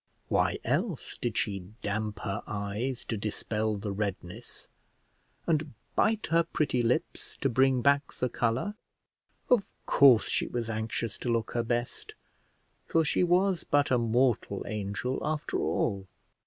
why 0.29 0.57
else 0.63 1.15
did 1.17 1.37
she 1.37 1.59
damp 1.83 2.21
her 2.21 2.41
eyes 2.47 3.05
to 3.05 3.15
dispel 3.15 3.75
the 3.77 3.91
redness, 3.91 4.67
and 5.45 5.75
bite 5.95 6.25
her 6.31 6.41
pretty 6.41 6.81
lips 6.81 7.37
to 7.37 7.47
bring 7.47 7.83
back 7.83 8.11
the 8.13 8.27
colour? 8.27 8.73
Of 9.47 9.67
course 9.85 10.27
she 10.27 10.47
was 10.47 10.71
anxious 10.71 11.19
to 11.19 11.29
look 11.29 11.51
her 11.51 11.61
best, 11.61 12.15
for 12.87 13.05
she 13.05 13.23
was 13.23 13.63
but 13.63 13.91
a 13.91 13.99
mortal 13.99 14.63
angel 14.65 15.19
after 15.21 15.59
all. 15.59 16.07